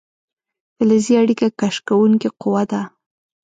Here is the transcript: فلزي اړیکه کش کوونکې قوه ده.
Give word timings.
فلزي 0.75 1.13
اړیکه 1.23 1.47
کش 1.59 1.75
کوونکې 1.87 2.29
قوه 2.41 2.63
ده. 2.71 2.81